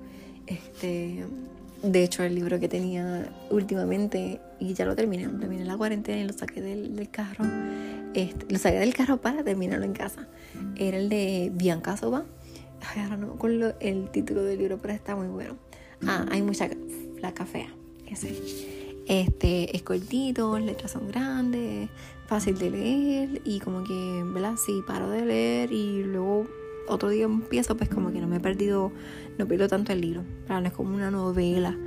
Este, 0.48 1.25
De 1.82 2.03
hecho, 2.03 2.24
el 2.24 2.36
libro 2.36 2.60
que 2.60 2.67
tenía 2.67 3.34
últimamente, 3.50 4.39
y 4.60 4.74
ya 4.74 4.86
lo 4.86 4.96
terminé, 4.96 5.27
terminé 5.27 5.65
la 5.65 5.77
cuarentena 5.77 6.22
y 6.22 6.27
lo 6.27 6.34
saqué 6.34 6.62
del, 6.62 7.10
carro, 7.10 7.46
este, 8.13 8.46
lo 8.51 8.60
saqué 8.60 8.79
del 8.79 8.93
carro 8.93 9.17
para 9.17 9.43
terminarlo 9.43 9.86
en 9.86 9.93
casa. 9.93 10.27
Era 10.75 10.98
el 10.98 11.10
de 11.10 11.51
Bianca 11.53 11.98
Soba. 11.98 12.25
Ay, 12.86 13.04
ahora 13.04 13.18
no 13.18 13.28
me 13.28 13.34
acuerdo 13.34 13.74
el 13.80 14.10
título 14.12 14.44
del 14.44 14.60
libro, 14.60 14.78
pero 14.82 14.94
está 14.94 15.16
muy 15.16 15.28
bueno. 15.28 15.56
Ah, 16.06 16.25
hay 16.32 16.42
mucha 16.42 16.70
flaca 17.18 17.46
fea, 17.46 17.74
ese. 18.08 18.36
Este, 19.08 19.75
es 19.75 19.84
cortito, 19.84 20.58
letras 20.60 20.92
son 20.92 21.08
grandes, 21.08 21.90
fácil 22.28 22.58
de 22.58 22.72
leer 22.72 23.42
y 23.44 23.60
como 23.60 23.84
que, 23.84 24.24
¿verdad? 24.25 24.56
Sí, 24.58 24.82
paro 24.86 25.10
de 25.10 25.25
leer 25.25 25.72
y 25.72 26.04
luego 26.04 26.48
otro 26.88 27.10
día 27.10 27.25
empiezo, 27.25 27.75
pues 27.78 27.90
como 27.90 28.12
que 28.12 28.20
no 28.20 28.28
me 28.28 28.38
he 28.38 28.40
perdido, 28.40 28.92
no 29.38 29.48
pierdo 29.48 29.68
tanto 29.68 29.92
el 29.92 30.02
libro. 30.02 30.24
No 30.48 30.60
es 30.60 30.74
como 30.74 30.96
una 30.96 31.12
novela 31.12 31.78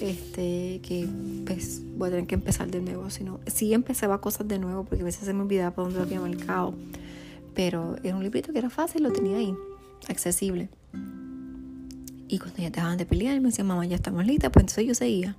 este 0.00 0.80
que 0.82 1.08
pues 1.46 1.82
voy 1.96 2.08
a 2.08 2.10
tener 2.12 2.26
que 2.26 2.34
empezar 2.34 2.70
de 2.70 2.80
nuevo. 2.80 3.10
Sino, 3.10 3.40
sí 3.46 3.72
empezaba 3.74 4.20
cosas 4.20 4.48
de 4.48 4.58
nuevo 4.58 4.84
porque 4.84 5.02
a 5.02 5.04
veces 5.04 5.24
se 5.24 5.32
me 5.32 5.42
olvidaba 5.42 5.70
para 5.70 5.84
dónde 5.84 5.98
lo 5.98 6.04
había 6.04 6.20
marcado. 6.20 6.74
Pero 7.54 7.96
era 8.02 8.16
un 8.16 8.22
librito 8.22 8.52
que 8.52 8.58
era 8.58 8.70
fácil, 8.70 9.02
lo 9.02 9.12
tenía 9.12 9.38
ahí, 9.38 9.54
accesible. 10.08 10.68
Y 12.28 12.38
cuando 12.38 12.58
ya 12.58 12.70
dejaban 12.70 12.98
de 12.98 13.06
pelear, 13.06 13.40
me 13.40 13.48
decían, 13.48 13.66
mamá, 13.66 13.86
ya 13.86 13.96
estamos 13.96 14.26
listas, 14.26 14.50
pues 14.52 14.64
entonces 14.64 14.86
yo 14.86 14.94
seguía. 14.94 15.36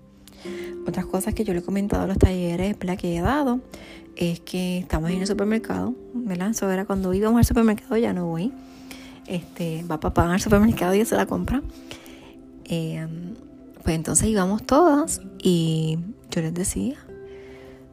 Otras 0.88 1.06
cosas 1.06 1.34
que 1.34 1.44
yo 1.44 1.54
le 1.54 1.60
he 1.60 1.63
comentado 1.63 2.04
a 2.04 2.08
los 2.08 2.18
talleres 2.18 2.75
que 2.78 3.16
he 3.16 3.22
dado 3.22 3.60
es 4.16 4.39
que 4.39 4.80
estamos 4.80 5.12
en 5.12 5.22
el 5.22 5.28
supermercado, 5.28 5.94
¿verdad? 6.13 6.50
Eso 6.50 6.70
era 6.72 6.86
cuando 6.86 7.13
íbamos 7.13 7.38
al 7.39 7.46
supermercado, 7.46 7.96
ya 7.98 8.13
no 8.13 8.25
voy. 8.25 8.51
Este, 9.28 9.84
va 9.84 10.00
papá 10.00 10.34
al 10.34 10.42
supermercado 10.42 10.96
y 10.96 11.06
se 11.06 11.16
la 11.16 11.25
compra. 11.25 11.62
Eh, 12.66 13.08
pues 13.84 13.96
entonces 13.96 14.28
íbamos 14.28 14.63
todas 14.63 15.22
y 15.42 16.00
yo 16.32 16.42
les 16.42 16.54
decía, 16.54 16.98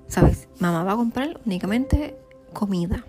¿sabes? 0.08 0.48
Mamá 0.58 0.84
va 0.84 0.92
a 0.92 0.96
comprar 0.96 1.40
únicamente 1.44 2.16
comida. 2.52 3.04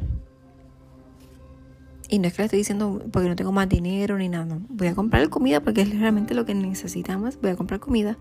Y 2.09 2.19
no 2.19 2.27
es 2.27 2.33
que 2.33 2.41
le 2.41 2.45
estoy 2.45 2.59
diciendo 2.59 3.01
porque 3.11 3.27
no 3.27 3.35
tengo 3.35 3.51
más 3.51 3.67
dinero 3.67 4.17
ni 4.17 4.29
nada. 4.29 4.59
Voy 4.69 4.87
a 4.87 4.95
comprar 4.95 5.27
comida 5.29 5.59
porque 5.59 5.81
es 5.81 5.99
realmente 5.99 6.33
lo 6.33 6.45
que 6.45 6.55
necesitamos. 6.55 7.39
Voy 7.41 7.51
a 7.51 7.55
comprar 7.55 7.79
comida. 7.79 8.17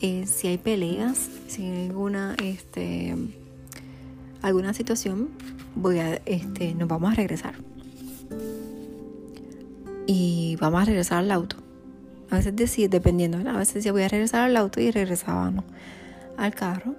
Eh, 0.00 0.24
si 0.26 0.48
hay 0.48 0.56
peleas, 0.56 1.28
si 1.46 1.64
hay 1.64 1.88
alguna, 1.88 2.34
este, 2.42 3.14
alguna 4.40 4.72
situación, 4.72 5.28
voy 5.74 5.98
a, 5.98 6.14
este, 6.24 6.74
nos 6.74 6.88
vamos 6.88 7.12
a 7.12 7.14
regresar. 7.14 7.54
Y 10.06 10.56
vamos 10.58 10.82
a 10.82 10.84
regresar 10.86 11.18
al 11.18 11.30
auto. 11.30 11.56
A 12.30 12.36
veces 12.36 12.56
decía, 12.56 12.88
dependiendo, 12.88 13.38
a 13.38 13.58
veces 13.58 13.74
decía 13.74 13.92
voy 13.92 14.02
a 14.02 14.08
regresar 14.08 14.42
al 14.42 14.56
auto 14.56 14.80
y 14.80 14.90
regresábamos 14.90 15.64
al 16.38 16.54
carro. 16.54 16.94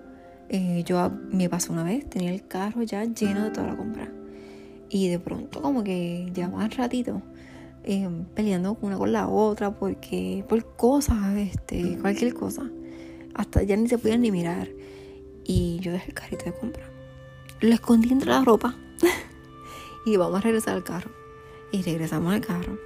Eh, 0.50 0.84
yo 0.86 1.10
me 1.32 1.50
pasó 1.50 1.74
una 1.74 1.84
vez, 1.84 2.08
tenía 2.08 2.32
el 2.32 2.46
carro 2.46 2.84
ya 2.84 3.04
lleno 3.06 3.46
de 3.46 3.50
toda 3.50 3.68
la 3.68 3.76
compra. 3.76 4.21
Y 4.94 5.08
de 5.08 5.20
pronto 5.20 5.62
como 5.62 5.86
que 5.86 6.30
llevaba 6.36 6.66
un 6.66 6.72
ratito 6.72 7.22
eh, 7.84 8.10
peleando 8.36 8.78
una 8.82 8.98
con 8.98 9.14
la 9.14 9.28
otra 9.30 9.72
porque 9.72 10.44
por 10.50 10.76
cosas, 10.76 11.38
este, 11.38 11.98
cualquier 12.00 12.34
cosa. 12.34 12.70
Hasta 13.34 13.64
ya 13.64 13.78
ni 13.78 13.88
se 13.88 13.98
podían 13.98 14.22
ni 14.22 14.32
mirar. 14.32 14.68
Y 15.46 15.80
yo 15.80 15.94
dejé 15.94 16.10
el 16.10 16.14
carrito 16.14 16.46
de 16.46 16.54
compra. 16.54 16.84
Lo 17.62 17.74
escondí 17.74 18.12
entre 18.12 18.32
la 18.32 18.44
ropa. 18.44 18.76
y 20.06 20.18
vamos 20.18 20.40
a 20.40 20.42
regresar 20.42 20.76
al 20.76 20.84
carro. 20.84 21.10
Y 21.72 21.82
regresamos 21.84 22.34
al 22.34 22.42
carro. 22.42 22.78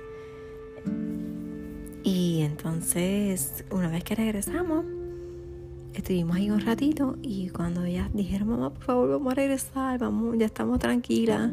Y 2.03 2.41
entonces, 2.43 3.65
una 3.71 3.89
vez 3.89 4.03
que 4.03 4.13
regresamos, 4.13 4.85
estuvimos 5.95 6.35
ahí 6.35 6.51
un 6.51 6.59
ratito 6.59 7.17
y 7.21 7.49
cuando 7.49 7.83
ellas 7.83 8.09
dijeron, 8.13 8.49
mamá, 8.49 8.69
por 8.69 8.83
favor, 8.83 9.09
vamos 9.09 9.31
a 9.31 9.35
regresar, 9.35 9.97
vamos, 9.97 10.37
ya 10.37 10.45
estamos 10.45 10.77
tranquilas. 10.77 11.51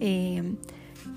Eh, 0.00 0.54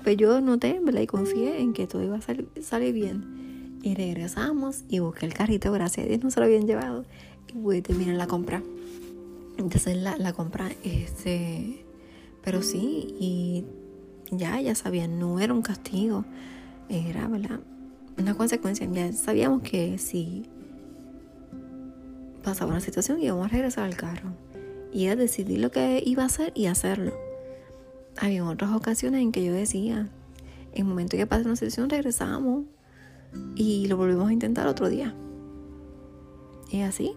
pues 0.02 0.16
yo 0.16 0.40
noté, 0.40 0.80
¿verdad? 0.82 1.02
Y 1.02 1.06
confié 1.06 1.60
en 1.60 1.72
que 1.72 1.86
todo 1.86 2.02
iba 2.02 2.16
a 2.16 2.20
salir, 2.20 2.92
bien. 2.92 3.78
Y 3.82 3.94
regresamos 3.94 4.84
y 4.88 5.00
busqué 5.00 5.26
el 5.26 5.34
carrito, 5.34 5.72
gracias 5.72 6.06
a 6.06 6.08
Dios 6.08 6.22
no 6.22 6.30
se 6.30 6.40
lo 6.40 6.46
habían 6.46 6.66
llevado. 6.66 7.04
Y 7.48 7.58
pude 7.58 7.82
terminar 7.82 8.16
la 8.16 8.26
compra. 8.26 8.62
Entonces 9.58 9.96
la, 9.96 10.16
la 10.16 10.32
compra, 10.32 10.70
este, 10.82 11.84
pero 12.42 12.62
sí, 12.62 13.14
y 13.20 13.64
ya, 14.30 14.60
ya 14.60 14.74
sabían, 14.74 15.18
no 15.18 15.40
era 15.40 15.52
un 15.52 15.62
castigo, 15.62 16.24
era, 16.88 17.28
¿verdad? 17.28 17.60
una 18.18 18.34
consecuencia. 18.34 18.86
Ya 18.90 19.12
sabíamos 19.12 19.62
que 19.62 19.98
si 19.98 20.44
pasaba 22.42 22.70
una 22.70 22.80
situación 22.80 23.20
íbamos 23.22 23.46
a 23.46 23.48
regresar 23.48 23.84
al 23.84 23.96
carro. 23.96 24.30
Y 24.92 25.06
a 25.06 25.16
decidir 25.16 25.60
lo 25.60 25.70
que 25.70 26.02
iba 26.04 26.22
a 26.22 26.26
hacer 26.26 26.52
y 26.54 26.66
hacerlo. 26.66 27.14
Había 28.18 28.44
otras 28.44 28.72
ocasiones 28.72 29.22
en 29.22 29.32
que 29.32 29.44
yo 29.44 29.52
decía, 29.52 30.10
en 30.72 30.78
el 30.78 30.84
momento 30.84 31.16
que 31.16 31.26
pase 31.26 31.44
una 31.44 31.56
situación 31.56 31.90
regresamos 31.90 32.64
y 33.54 33.86
lo 33.86 33.96
volvemos 33.96 34.28
a 34.28 34.32
intentar 34.32 34.66
otro 34.66 34.88
día. 34.88 35.14
Y 36.70 36.80
así, 36.80 37.12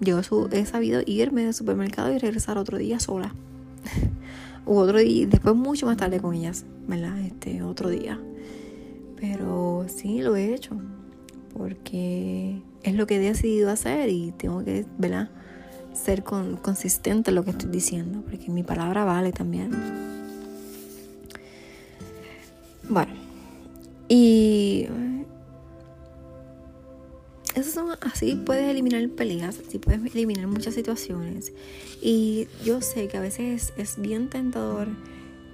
yo 0.00 0.20
he 0.52 0.66
sabido 0.66 1.02
irme 1.06 1.44
del 1.44 1.54
supermercado 1.54 2.12
y 2.12 2.18
regresar 2.18 2.58
otro 2.58 2.78
día 2.78 3.00
sola. 3.00 3.34
U 4.66 4.76
otro 4.78 4.98
día, 4.98 5.26
después 5.26 5.54
mucho 5.54 5.86
más 5.86 5.96
tarde 5.96 6.20
con 6.20 6.34
ellas, 6.34 6.64
¿verdad? 6.86 7.18
Este, 7.20 7.62
otro 7.62 7.88
día. 7.88 8.20
Pero 9.18 9.86
sí 9.88 10.20
lo 10.20 10.36
he 10.36 10.54
hecho 10.54 10.76
porque 11.56 12.60
es 12.82 12.94
lo 12.94 13.06
que 13.06 13.16
he 13.16 13.20
decidido 13.20 13.70
hacer 13.70 14.10
y 14.10 14.32
tengo 14.32 14.62
que, 14.64 14.84
¿verdad? 14.98 15.30
Ser 15.94 16.22
consistente 16.22 17.30
en 17.30 17.36
lo 17.36 17.44
que 17.44 17.50
estoy 17.50 17.70
diciendo, 17.70 18.22
porque 18.22 18.50
mi 18.50 18.62
palabra 18.62 19.04
vale 19.04 19.32
también. 19.32 20.15
Bueno, 22.88 23.12
y 24.08 24.86
eso 27.54 27.70
son, 27.70 27.98
así 28.02 28.34
puedes 28.34 28.68
eliminar 28.68 29.08
peleas, 29.10 29.60
así 29.66 29.78
puedes 29.78 30.14
eliminar 30.14 30.46
muchas 30.46 30.74
situaciones. 30.74 31.52
Y 32.00 32.48
yo 32.64 32.80
sé 32.80 33.08
que 33.08 33.16
a 33.16 33.20
veces 33.20 33.72
es 33.76 34.00
bien 34.00 34.30
tentador 34.30 34.88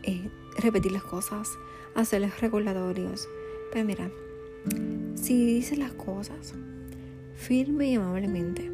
eh, 0.03 0.29
repetir 0.59 0.93
las 0.93 1.05
cosas, 1.05 1.49
hacerles 1.95 2.41
recordatorios 2.41 3.29
pero 3.73 3.87
mira, 3.87 4.11
si 5.15 5.47
dices 5.47 5.79
las 5.79 5.93
cosas 5.93 6.53
firme 7.37 7.91
y 7.91 7.95
amablemente, 7.95 8.71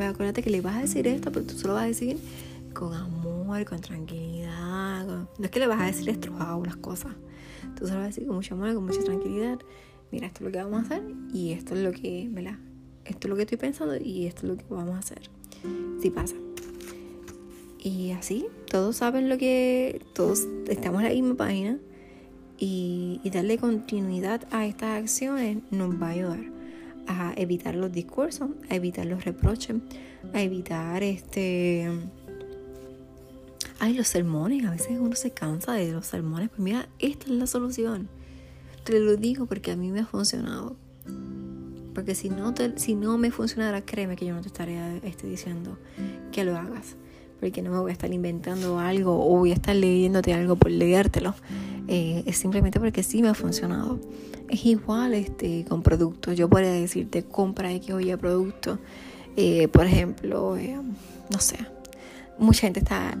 acuérdate 0.00 0.42
que 0.42 0.50
le 0.50 0.60
vas 0.60 0.76
a 0.76 0.80
decir 0.80 1.06
esto, 1.06 1.30
pero 1.30 1.46
tú 1.46 1.54
solo 1.56 1.74
vas 1.74 1.84
a 1.84 1.86
decir 1.86 2.18
con 2.74 2.92
amor, 2.92 3.64
con 3.64 3.80
tranquilidad. 3.80 5.06
No 5.06 5.44
es 5.44 5.50
que 5.50 5.60
le 5.60 5.68
vas 5.68 5.80
a 5.80 5.84
decir 5.86 6.08
estrujado 6.08 6.64
las 6.64 6.74
cosas. 6.76 7.12
Tú 7.76 7.86
solo 7.86 8.00
vas 8.00 8.04
a 8.04 8.08
decir 8.08 8.26
con 8.26 8.36
mucho 8.36 8.54
amor, 8.54 8.74
con 8.74 8.86
mucha 8.86 9.02
tranquilidad. 9.02 9.58
Mira, 10.10 10.26
esto 10.26 10.40
es 10.40 10.44
lo 10.46 10.52
que 10.52 10.58
vamos 10.58 10.78
a 10.78 10.86
hacer 10.86 11.02
y 11.32 11.52
esto 11.52 11.74
es 11.74 11.82
lo 11.82 11.92
que, 11.92 12.28
¿verdad? 12.30 12.58
Esto 13.04 13.26
es 13.26 13.30
lo 13.30 13.36
que 13.36 13.42
estoy 13.42 13.58
pensando 13.58 13.96
y 13.96 14.26
esto 14.26 14.42
es 14.42 14.50
lo 14.50 14.56
que 14.56 14.64
vamos 14.68 14.94
a 14.94 14.98
hacer. 14.98 15.22
Si 16.00 16.10
pasa. 16.10 16.34
Y 17.78 18.12
así, 18.12 18.46
todos 18.70 18.96
saben 18.96 19.28
lo 19.28 19.38
que. 19.38 20.00
Todos 20.14 20.46
estamos 20.68 21.02
en 21.02 21.08
la 21.08 21.14
misma 21.14 21.34
página 21.34 21.78
y, 22.58 23.20
darle 23.32 23.58
continuidad 23.58 24.46
a 24.52 24.66
estas 24.66 25.02
acciones 25.02 25.58
nos 25.70 26.00
va 26.00 26.08
a 26.08 26.10
ayudar 26.10 26.52
a 27.08 27.32
evitar 27.36 27.74
los 27.74 27.90
discursos, 27.90 28.50
a 28.70 28.76
evitar 28.76 29.06
los 29.06 29.24
reproches, 29.24 29.76
a 30.32 30.42
evitar 30.42 31.02
este... 31.02 31.90
Ay, 33.84 33.94
los 33.94 34.06
sermones, 34.06 34.64
a 34.64 34.70
veces 34.70 34.96
uno 35.00 35.16
se 35.16 35.32
cansa 35.32 35.72
de 35.72 35.90
los 35.90 36.06
sermones, 36.06 36.50
pues 36.50 36.60
mira, 36.60 36.88
esta 37.00 37.24
es 37.26 37.32
la 37.32 37.48
solución. 37.48 38.08
Te 38.84 39.00
lo 39.00 39.16
digo 39.16 39.46
porque 39.46 39.72
a 39.72 39.76
mí 39.76 39.90
me 39.90 39.98
ha 39.98 40.06
funcionado. 40.06 40.76
Porque 41.92 42.14
si 42.14 42.30
no, 42.30 42.54
si 42.76 42.94
no 42.94 43.18
me 43.18 43.32
funcionara, 43.32 43.80
créeme 43.84 44.14
que 44.14 44.24
yo 44.24 44.34
no 44.34 44.40
te 44.40 44.46
estaría 44.46 44.98
este, 44.98 45.26
diciendo 45.26 45.78
que 46.30 46.44
lo 46.44 46.56
hagas 46.56 46.94
porque 47.40 47.60
no 47.60 47.72
me 47.72 47.78
voy 47.80 47.90
a 47.90 47.92
estar 47.92 48.12
inventando 48.12 48.78
algo 48.78 49.18
o 49.18 49.38
voy 49.38 49.50
a 49.50 49.54
estar 49.54 49.74
leyéndote 49.74 50.32
algo 50.32 50.54
por 50.54 50.70
leértelo. 50.70 51.34
Eh, 51.88 52.22
es 52.24 52.36
simplemente 52.36 52.78
porque 52.78 53.02
sí 53.02 53.20
me 53.20 53.30
ha 53.30 53.34
funcionado. 53.34 53.98
Es 54.48 54.64
igual 54.64 55.12
este, 55.14 55.64
con 55.68 55.82
productos. 55.82 56.36
Yo 56.36 56.48
podría 56.48 56.70
decirte, 56.70 57.24
compra 57.24 57.72
X 57.72 57.90
o 57.90 57.98
Y 58.00 58.14
producto. 58.14 58.78
Eh, 59.36 59.66
por 59.66 59.86
ejemplo, 59.86 60.56
eh, 60.56 60.78
no 61.32 61.40
sé, 61.40 61.58
mucha 62.38 62.62
gente 62.62 62.80
está 62.80 63.16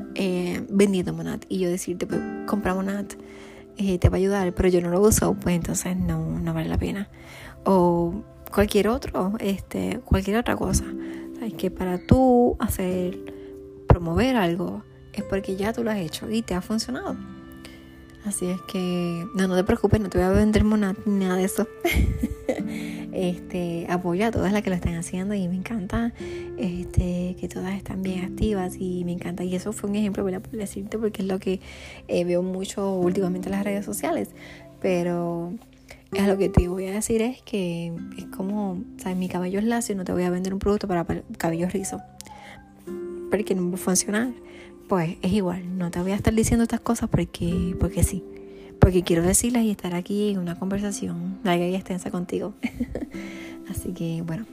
vendiendo 0.70 1.12
Monat 1.12 1.44
y 1.48 1.58
yo 1.58 1.70
decirte, 1.70 2.06
pues 2.06 2.20
compra 2.46 2.74
Monat, 2.74 3.14
te 3.76 4.08
va 4.08 4.16
a 4.16 4.18
ayudar, 4.18 4.52
pero 4.54 4.68
yo 4.68 4.80
no 4.80 4.90
lo 4.90 5.00
uso, 5.00 5.34
pues 5.34 5.56
entonces 5.56 5.96
no, 5.96 6.38
no 6.40 6.54
vale 6.54 6.68
la 6.68 6.78
pena. 6.78 7.08
O 7.64 8.22
cualquier 8.52 8.88
otro, 8.88 9.32
este, 9.38 10.00
cualquier 10.04 10.36
otra 10.36 10.56
cosa. 10.56 10.84
Es 11.42 11.54
que 11.54 11.70
para 11.70 11.98
tú 11.98 12.56
hacer 12.60 13.18
promover 13.88 14.36
algo, 14.36 14.84
es 15.12 15.24
porque 15.24 15.56
ya 15.56 15.72
tú 15.72 15.82
lo 15.82 15.90
has 15.90 15.98
hecho 15.98 16.30
y 16.30 16.42
te 16.42 16.54
ha 16.54 16.60
funcionado. 16.60 17.16
Así 18.24 18.46
es 18.46 18.60
que 18.62 19.26
no, 19.34 19.48
no 19.48 19.56
te 19.56 19.64
preocupes, 19.64 20.00
no 20.00 20.08
te 20.08 20.18
voy 20.18 20.26
a 20.26 20.30
vender 20.30 20.64
nada, 20.64 20.94
nada 21.06 21.36
de 21.36 21.44
eso. 21.44 21.66
este, 23.12 23.86
apoyo 23.88 24.26
a 24.26 24.30
todas 24.30 24.52
las 24.52 24.62
que 24.62 24.70
lo 24.70 24.76
están 24.76 24.94
haciendo 24.94 25.34
y 25.34 25.46
me 25.48 25.56
encanta 25.56 26.12
este, 26.56 27.36
que 27.38 27.48
todas 27.48 27.74
están 27.74 28.02
bien 28.02 28.24
activas 28.24 28.76
y 28.78 29.04
me 29.04 29.12
encanta. 29.12 29.44
Y 29.44 29.54
eso 29.54 29.72
fue 29.72 29.90
un 29.90 29.96
ejemplo, 29.96 30.22
voy 30.22 30.34
a 30.34 30.40
decirte, 30.52 30.98
porque 30.98 31.22
es 31.22 31.28
lo 31.28 31.38
que 31.38 31.60
eh, 32.08 32.24
veo 32.24 32.42
mucho 32.42 32.94
últimamente 32.94 33.48
en 33.48 33.52
las 33.52 33.64
redes 33.64 33.84
sociales. 33.84 34.30
Pero 34.80 35.52
es 36.12 36.26
lo 36.26 36.38
que 36.38 36.48
te 36.48 36.68
voy 36.68 36.86
a 36.86 36.92
decir 36.92 37.22
es 37.22 37.42
que 37.42 37.92
es 38.18 38.26
como, 38.26 38.72
o 38.72 39.14
mi 39.14 39.28
cabello 39.28 39.58
es 39.58 39.64
lacio, 39.64 39.94
no 39.94 40.04
te 40.04 40.12
voy 40.12 40.24
a 40.24 40.30
vender 40.30 40.52
un 40.52 40.58
producto 40.58 40.88
para 40.88 41.06
cabello 41.36 41.68
rizo. 41.68 42.00
Porque 43.30 43.54
no 43.54 43.70
va 43.70 43.74
a 43.74 43.78
funcionar. 43.78 44.32
Pues 44.88 45.16
es 45.22 45.32
igual, 45.32 45.78
no 45.78 45.90
te 45.90 46.00
voy 46.00 46.12
a 46.12 46.16
estar 46.16 46.34
diciendo 46.34 46.64
estas 46.64 46.80
cosas 46.80 47.08
porque, 47.08 47.74
porque 47.78 48.02
sí 48.02 48.22
porque 48.82 49.04
quiero 49.04 49.22
decirlas 49.22 49.62
y 49.62 49.70
estar 49.70 49.94
aquí 49.94 50.30
en 50.30 50.38
una 50.38 50.58
conversación 50.58 51.38
larga 51.44 51.64
y 51.68 51.76
extensa 51.76 52.10
contigo. 52.10 52.52
Así 53.70 53.92
que 53.92 54.24
bueno, 54.26 54.44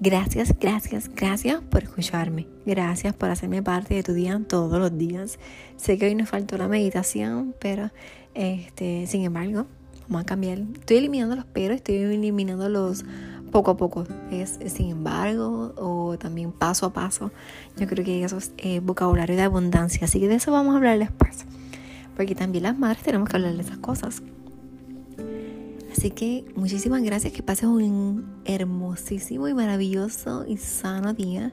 gracias, 0.00 0.58
gracias, 0.58 1.08
gracias 1.14 1.60
por 1.70 1.84
escucharme. 1.84 2.48
Gracias 2.66 3.14
por 3.14 3.30
hacerme 3.30 3.62
parte 3.62 3.94
de 3.94 4.02
tu 4.02 4.12
día 4.12 4.40
todos 4.48 4.80
los 4.80 4.98
días. 4.98 5.38
Sé 5.76 5.98
que 5.98 6.06
hoy 6.06 6.16
nos 6.16 6.28
faltó 6.28 6.58
la 6.58 6.66
meditación, 6.66 7.54
pero 7.60 7.92
este, 8.34 9.06
sin 9.06 9.22
embargo, 9.22 9.66
vamos 10.08 10.22
a 10.22 10.26
cambiar. 10.26 10.58
Estoy 10.74 10.96
eliminando 10.96 11.36
los 11.36 11.44
pero, 11.44 11.74
estoy 11.74 11.94
eliminando 11.94 12.68
los 12.68 13.04
poco 13.52 13.70
a 13.70 13.76
poco. 13.76 14.04
Es, 14.32 14.58
sin 14.66 14.90
embargo 14.90 15.74
o 15.76 16.18
también 16.18 16.50
paso 16.50 16.86
a 16.86 16.92
paso. 16.92 17.30
Yo 17.76 17.86
creo 17.86 18.04
que 18.04 18.24
eso 18.24 18.38
es 18.38 18.50
eh, 18.58 18.80
vocabulario 18.80 19.36
de 19.36 19.42
abundancia. 19.42 20.06
Así 20.06 20.18
que 20.18 20.26
de 20.26 20.34
eso 20.34 20.50
vamos 20.50 20.74
a 20.74 20.78
hablar 20.78 20.98
después 20.98 21.46
porque 22.18 22.34
también 22.34 22.64
las 22.64 22.76
madres 22.76 23.04
tenemos 23.04 23.28
que 23.28 23.36
hablar 23.36 23.54
de 23.54 23.62
esas 23.62 23.78
cosas. 23.78 24.22
Así 25.92 26.10
que 26.10 26.44
muchísimas 26.56 27.00
gracias, 27.02 27.32
que 27.32 27.44
pases 27.44 27.66
un 27.66 28.42
hermosísimo 28.44 29.46
y 29.46 29.54
maravilloso 29.54 30.44
y 30.44 30.56
sano 30.56 31.14
día, 31.14 31.52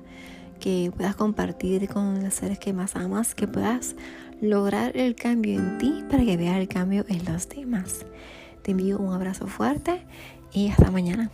que 0.60 0.91
puedas 0.98 1.15
compartir 1.15 1.88
con 1.88 2.24
los 2.24 2.34
seres 2.34 2.57
que 2.57 2.74
más 2.74 2.95
amas, 2.95 3.36
que 3.36 3.48
puedas 3.48 3.95
lograr 4.41 4.98
el 4.98 5.13
cambio 5.13 5.60
en 5.60 5.77
ti 5.77 6.03
para 6.10 6.25
que 6.25 6.36
veas 6.36 6.57
el 6.57 6.67
cambio 6.67 7.05
en 7.10 7.24
los 7.25 7.48
demás. 7.48 8.03
Te 8.63 8.72
envío 8.72 8.98
un 8.98 9.13
abrazo 9.13 9.45
fuerte 9.45 10.03
y 10.51 10.69
hasta 10.69 10.89
mañana. 10.89 11.29